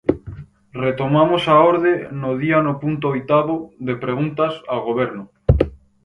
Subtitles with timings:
[0.85, 3.55] Retomamos a orde no día no punto oitavo,
[3.87, 5.23] de preguntas ao Goberno.